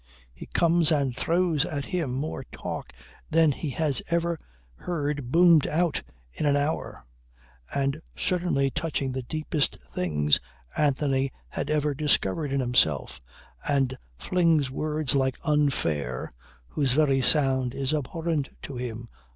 [0.33, 2.91] He comes and throws at him more talk
[3.29, 4.39] than he had ever
[4.73, 6.01] heard boomed out
[6.33, 7.05] in an hour,
[7.71, 10.39] and certainly touching the deepest things
[10.75, 13.19] Anthony had ever discovered in himself,
[13.69, 16.31] and flings words like "unfair"
[16.69, 19.07] whose very sound is abhorrent to him.